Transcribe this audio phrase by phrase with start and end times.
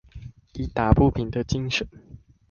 [0.53, 1.85] 以打不平的精砷